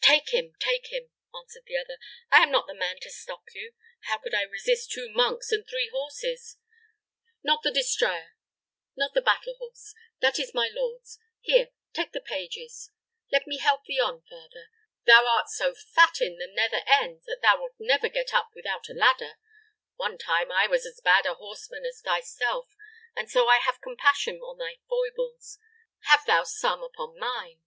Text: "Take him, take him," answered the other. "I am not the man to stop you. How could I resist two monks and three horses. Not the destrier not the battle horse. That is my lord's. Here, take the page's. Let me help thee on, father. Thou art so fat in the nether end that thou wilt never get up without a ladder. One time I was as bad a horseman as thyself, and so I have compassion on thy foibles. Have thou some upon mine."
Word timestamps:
"Take 0.00 0.30
him, 0.32 0.54
take 0.58 0.86
him," 0.86 1.10
answered 1.36 1.64
the 1.66 1.76
other. 1.76 1.98
"I 2.32 2.42
am 2.42 2.50
not 2.50 2.66
the 2.66 2.72
man 2.72 2.98
to 3.02 3.10
stop 3.10 3.44
you. 3.54 3.74
How 4.04 4.16
could 4.16 4.32
I 4.32 4.40
resist 4.44 4.90
two 4.90 5.10
monks 5.10 5.52
and 5.52 5.68
three 5.68 5.88
horses. 5.92 6.56
Not 7.42 7.62
the 7.62 7.70
destrier 7.70 8.32
not 8.96 9.12
the 9.12 9.20
battle 9.20 9.56
horse. 9.58 9.92
That 10.22 10.38
is 10.38 10.54
my 10.54 10.70
lord's. 10.72 11.18
Here, 11.42 11.68
take 11.92 12.12
the 12.12 12.22
page's. 12.22 12.92
Let 13.30 13.46
me 13.46 13.58
help 13.58 13.84
thee 13.84 14.00
on, 14.00 14.22
father. 14.22 14.70
Thou 15.04 15.26
art 15.26 15.50
so 15.50 15.74
fat 15.74 16.18
in 16.18 16.38
the 16.38 16.46
nether 16.50 16.80
end 16.86 17.20
that 17.26 17.42
thou 17.42 17.60
wilt 17.60 17.74
never 17.78 18.08
get 18.08 18.32
up 18.32 18.52
without 18.54 18.88
a 18.88 18.94
ladder. 18.94 19.34
One 19.96 20.16
time 20.16 20.50
I 20.50 20.66
was 20.66 20.86
as 20.86 21.02
bad 21.04 21.26
a 21.26 21.34
horseman 21.34 21.84
as 21.84 22.00
thyself, 22.00 22.74
and 23.14 23.30
so 23.30 23.48
I 23.48 23.58
have 23.58 23.82
compassion 23.82 24.36
on 24.38 24.56
thy 24.56 24.78
foibles. 24.88 25.58
Have 26.04 26.24
thou 26.24 26.42
some 26.44 26.82
upon 26.82 27.18
mine." 27.18 27.60